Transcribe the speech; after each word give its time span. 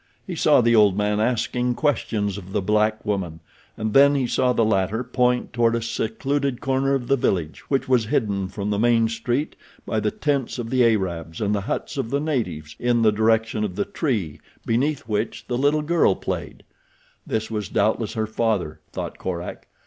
He 0.25 0.35
saw 0.35 0.61
the 0.61 0.75
old 0.75 0.97
man 0.97 1.19
asking 1.19 1.75
questions 1.75 2.35
of 2.39 2.53
the 2.53 2.61
black 2.63 3.05
woman, 3.05 3.39
and 3.77 3.93
then 3.93 4.15
he 4.15 4.25
saw 4.25 4.51
the 4.51 4.65
latter 4.65 5.03
point 5.03 5.53
toward 5.53 5.75
a 5.75 5.81
secluded 5.83 6.59
corner 6.59 6.95
of 6.95 7.07
the 7.07 7.15
village 7.15 7.59
which 7.69 7.87
was 7.87 8.05
hidden 8.05 8.47
from 8.47 8.71
the 8.71 8.79
main 8.79 9.09
street 9.09 9.55
by 9.85 9.99
the 9.99 10.09
tents 10.09 10.57
of 10.57 10.71
the 10.71 10.83
Arabs 10.83 11.39
and 11.39 11.53
the 11.53 11.61
huts 11.61 11.97
of 11.97 12.09
the 12.09 12.19
natives 12.19 12.75
in 12.79 13.03
the 13.03 13.11
direction 13.11 13.63
of 13.63 13.75
the 13.75 13.85
tree 13.85 14.41
beneath 14.65 15.01
which 15.01 15.45
the 15.47 15.55
little 15.55 15.83
girl 15.83 16.15
played. 16.15 16.63
This 17.27 17.51
was 17.51 17.69
doubtless 17.69 18.13
her 18.13 18.25
father, 18.25 18.79
thought 18.91 19.19
Korak. 19.19 19.67